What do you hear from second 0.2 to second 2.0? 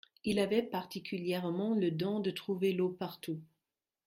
Il avait particulièrement le